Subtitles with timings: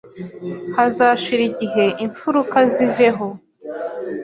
[0.75, 3.27] hazashira igihe imfuruka ziveho